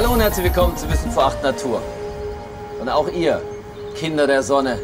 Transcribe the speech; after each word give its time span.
Hallo 0.00 0.12
und 0.12 0.20
herzlich 0.20 0.44
willkommen 0.44 0.76
zu 0.76 0.88
Wissen 0.88 1.10
vor 1.10 1.24
Acht 1.24 1.42
Natur. 1.42 1.82
Und 2.80 2.88
auch 2.88 3.08
ihr, 3.08 3.42
Kinder 3.96 4.28
der 4.28 4.44
Sonne. 4.44 4.78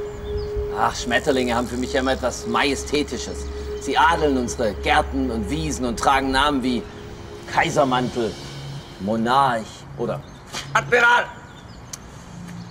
Ach, 0.76 0.92
Schmetterlinge 0.92 1.54
haben 1.54 1.68
für 1.68 1.76
mich 1.76 1.94
immer 1.94 2.14
etwas 2.14 2.48
Majestätisches. 2.48 3.46
Sie 3.80 3.96
adeln 3.96 4.36
unsere 4.36 4.74
Gärten 4.74 5.30
und 5.30 5.48
Wiesen 5.50 5.86
und 5.86 6.00
tragen 6.00 6.32
Namen 6.32 6.64
wie 6.64 6.82
Kaisermantel, 7.52 8.34
Monarch 8.98 9.84
oder 9.98 10.20
Admiral. 10.72 11.26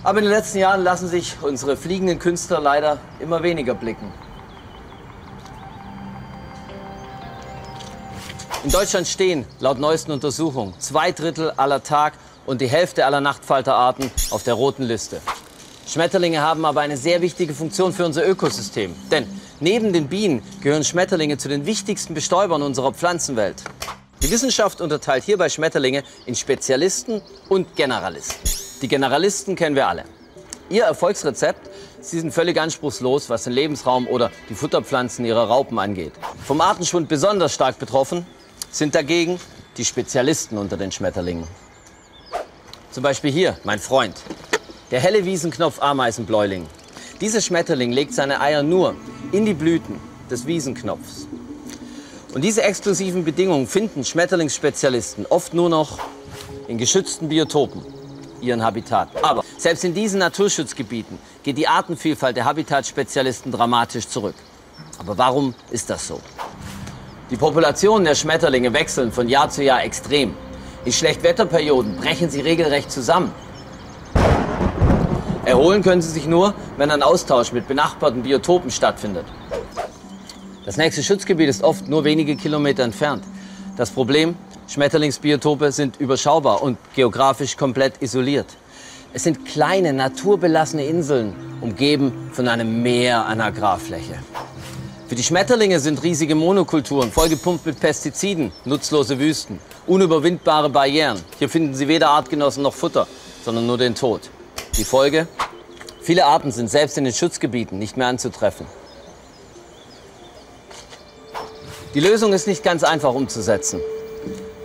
Aber 0.02 0.18
in 0.18 0.24
den 0.24 0.34
letzten 0.34 0.58
Jahren 0.58 0.84
lassen 0.84 1.08
sich 1.08 1.38
unsere 1.40 1.78
fliegenden 1.78 2.18
Künstler 2.18 2.60
leider 2.60 2.98
immer 3.20 3.42
weniger 3.42 3.72
blicken. 3.72 4.12
In 8.64 8.70
Deutschland 8.70 9.06
stehen, 9.08 9.46
laut 9.60 9.78
neuesten 9.78 10.12
Untersuchungen, 10.12 10.74
zwei 10.78 11.10
Drittel 11.10 11.50
aller 11.52 11.82
Tag- 11.82 12.12
und 12.46 12.60
die 12.60 12.68
Hälfte 12.68 13.06
aller 13.06 13.20
Nachtfalterarten 13.20 14.10
auf 14.30 14.42
der 14.42 14.54
roten 14.54 14.84
Liste. 14.84 15.20
Schmetterlinge 15.86 16.40
haben 16.40 16.64
aber 16.64 16.80
eine 16.80 16.96
sehr 16.96 17.20
wichtige 17.20 17.54
Funktion 17.54 17.92
für 17.92 18.04
unser 18.04 18.26
Ökosystem. 18.26 18.94
Denn 19.10 19.26
neben 19.60 19.92
den 19.92 20.08
Bienen 20.08 20.42
gehören 20.62 20.84
Schmetterlinge 20.84 21.36
zu 21.36 21.48
den 21.48 21.66
wichtigsten 21.66 22.14
Bestäubern 22.14 22.62
unserer 22.62 22.92
Pflanzenwelt. 22.92 23.62
Die 24.22 24.30
Wissenschaft 24.30 24.80
unterteilt 24.80 25.24
hierbei 25.24 25.50
Schmetterlinge 25.50 26.02
in 26.24 26.34
Spezialisten 26.34 27.20
und 27.50 27.76
Generalisten. 27.76 28.38
Die 28.80 28.88
Generalisten 28.88 29.56
kennen 29.56 29.76
wir 29.76 29.86
alle. 29.86 30.04
Ihr 30.70 30.84
Erfolgsrezept? 30.84 31.70
Sie 32.00 32.20
sind 32.20 32.32
völlig 32.32 32.58
anspruchslos, 32.58 33.28
was 33.28 33.44
den 33.44 33.52
Lebensraum 33.52 34.06
oder 34.06 34.30
die 34.48 34.54
Futterpflanzen 34.54 35.26
ihrer 35.26 35.48
Raupen 35.48 35.78
angeht. 35.78 36.12
Vom 36.46 36.60
Artenschwund 36.62 37.08
besonders 37.08 37.52
stark 37.52 37.78
betroffen 37.78 38.26
sind 38.70 38.94
dagegen 38.94 39.38
die 39.76 39.84
Spezialisten 39.84 40.56
unter 40.56 40.76
den 40.76 40.90
Schmetterlingen. 40.90 41.46
Zum 42.94 43.02
Beispiel 43.02 43.32
hier, 43.32 43.58
mein 43.64 43.80
Freund, 43.80 44.14
der 44.92 45.00
helle 45.00 45.24
Wiesenknopf-Ameisenbläuling. 45.24 46.64
Dieser 47.20 47.40
Schmetterling 47.40 47.90
legt 47.90 48.14
seine 48.14 48.40
Eier 48.40 48.62
nur 48.62 48.94
in 49.32 49.44
die 49.44 49.52
Blüten 49.52 49.98
des 50.30 50.46
Wiesenknopfs. 50.46 51.26
Und 52.34 52.44
diese 52.44 52.62
exklusiven 52.62 53.24
Bedingungen 53.24 53.66
finden 53.66 54.04
Schmetterlingsspezialisten 54.04 55.26
oft 55.26 55.54
nur 55.54 55.68
noch 55.68 55.98
in 56.68 56.78
geschützten 56.78 57.28
Biotopen, 57.28 57.82
ihren 58.40 58.62
Habitat. 58.62 59.08
Aber 59.24 59.42
selbst 59.58 59.82
in 59.82 59.92
diesen 59.92 60.20
Naturschutzgebieten 60.20 61.18
geht 61.42 61.58
die 61.58 61.66
Artenvielfalt 61.66 62.36
der 62.36 62.44
Habitatspezialisten 62.44 63.50
dramatisch 63.50 64.06
zurück. 64.06 64.36
Aber 64.98 65.18
warum 65.18 65.56
ist 65.72 65.90
das 65.90 66.06
so? 66.06 66.20
Die 67.28 67.36
Populationen 67.36 68.04
der 68.04 68.14
Schmetterlinge 68.14 68.72
wechseln 68.72 69.10
von 69.10 69.28
Jahr 69.28 69.50
zu 69.50 69.64
Jahr 69.64 69.82
extrem. 69.82 70.36
In 70.84 70.92
Schlechtwetterperioden 70.92 71.96
brechen 71.96 72.28
sie 72.28 72.40
regelrecht 72.40 72.90
zusammen. 72.90 73.32
Erholen 75.46 75.82
können 75.82 76.02
sie 76.02 76.10
sich 76.10 76.26
nur, 76.26 76.54
wenn 76.76 76.90
ein 76.90 77.02
Austausch 77.02 77.52
mit 77.52 77.66
benachbarten 77.68 78.22
Biotopen 78.22 78.70
stattfindet. 78.70 79.24
Das 80.64 80.76
nächste 80.76 81.02
Schutzgebiet 81.02 81.48
ist 81.48 81.62
oft 81.62 81.88
nur 81.88 82.04
wenige 82.04 82.36
Kilometer 82.36 82.82
entfernt. 82.82 83.24
Das 83.76 83.90
Problem, 83.90 84.36
Schmetterlingsbiotope 84.68 85.72
sind 85.72 86.00
überschaubar 86.00 86.62
und 86.62 86.78
geografisch 86.94 87.56
komplett 87.56 88.00
isoliert. 88.02 88.46
Es 89.12 89.22
sind 89.22 89.44
kleine, 89.46 89.92
naturbelassene 89.92 90.84
Inseln, 90.84 91.34
umgeben 91.60 92.30
von 92.32 92.48
einem 92.48 92.82
Meer 92.82 93.24
an 93.26 93.40
Agrarfläche. 93.40 94.18
Für 95.06 95.16
die 95.16 95.22
Schmetterlinge 95.22 95.80
sind 95.80 96.02
riesige 96.02 96.34
Monokulturen, 96.34 97.12
vollgepumpt 97.12 97.66
mit 97.66 97.78
Pestiziden, 97.78 98.52
nutzlose 98.64 99.18
Wüsten, 99.18 99.58
unüberwindbare 99.86 100.70
Barrieren. 100.70 101.20
Hier 101.38 101.50
finden 101.50 101.74
sie 101.74 101.88
weder 101.88 102.08
Artgenossen 102.08 102.62
noch 102.62 102.72
Futter, 102.72 103.06
sondern 103.44 103.66
nur 103.66 103.76
den 103.76 103.94
Tod. 103.94 104.22
Die 104.78 104.84
Folge? 104.84 105.28
Viele 106.00 106.24
Arten 106.24 106.52
sind 106.52 106.70
selbst 106.70 106.96
in 106.96 107.04
den 107.04 107.12
Schutzgebieten 107.12 107.78
nicht 107.78 107.98
mehr 107.98 108.06
anzutreffen. 108.06 108.66
Die 111.92 112.00
Lösung 112.00 112.32
ist 112.32 112.46
nicht 112.46 112.64
ganz 112.64 112.82
einfach 112.82 113.12
umzusetzen. 113.12 113.80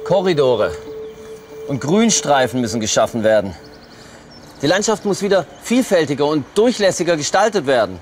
Korridore 0.06 0.72
und 1.68 1.82
Grünstreifen 1.82 2.62
müssen 2.62 2.80
geschaffen 2.80 3.24
werden. 3.24 3.56
Die 4.62 4.68
Landschaft 4.68 5.04
muss 5.04 5.22
wieder 5.22 5.46
vielfältiger 5.62 6.26
und 6.26 6.46
durchlässiger 6.56 7.18
gestaltet 7.18 7.68
werden. 7.68 8.00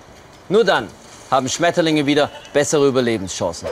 Nur 0.50 0.64
dann 0.64 0.88
haben 1.30 1.50
Schmetterlinge 1.50 2.06
wieder 2.06 2.30
bessere 2.54 2.88
Überlebenschancen. 2.88 3.68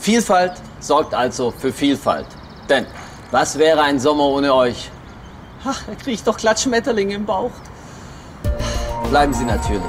Vielfalt 0.00 0.52
sorgt 0.80 1.14
also 1.14 1.50
für 1.50 1.72
Vielfalt. 1.72 2.26
Denn 2.68 2.86
was 3.30 3.58
wäre 3.58 3.82
ein 3.82 3.98
Sommer 3.98 4.24
ohne 4.24 4.54
euch? 4.54 4.90
Ach, 5.64 5.82
da 5.86 5.94
kriege 5.94 6.12
ich 6.12 6.22
doch 6.22 6.36
glatt 6.36 6.60
Schmetterlinge 6.60 7.14
im 7.14 7.24
Bauch. 7.24 7.52
Bleiben 9.10 9.32
Sie 9.32 9.44
natürlich. 9.44 9.82